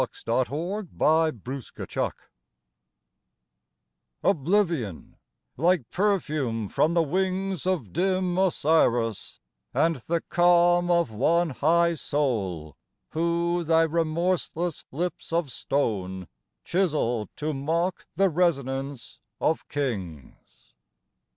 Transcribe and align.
104 0.03 0.81
XI 0.81 0.89
I 0.99 1.29
THE 1.29 1.61
SPHINX 1.61 2.13
OBLIVION 4.23 5.15
like 5.57 5.91
perfume 5.91 6.67
from 6.69 6.95
the 6.95 7.03
wings 7.03 7.67
Of 7.67 7.93
dim 7.93 8.35
Osiris, 8.35 9.39
and 9.75 9.97
the 9.97 10.21
calm 10.21 10.89
of 10.89 11.11
one 11.11 11.51
High 11.51 11.93
soul, 11.93 12.75
who 13.11 13.63
thy 13.63 13.83
remorseless 13.83 14.85
lips 14.91 15.31
of 15.31 15.51
stone 15.51 16.27
Chiselled 16.65 17.29
to 17.35 17.53
mock 17.53 18.07
the 18.15 18.29
resonance 18.31 19.19
of 19.39 19.67
kings. 19.69 20.73